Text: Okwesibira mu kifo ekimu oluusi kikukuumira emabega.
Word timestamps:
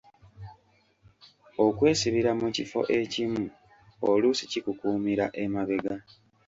Okwesibira 1.65 2.31
mu 2.39 2.47
kifo 2.55 2.81
ekimu 2.99 3.43
oluusi 4.09 4.43
kikukuumira 4.51 5.25
emabega. 5.43 5.95